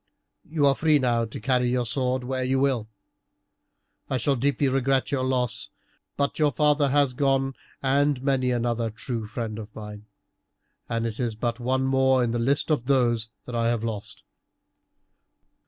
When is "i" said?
4.09-4.17, 13.47-13.67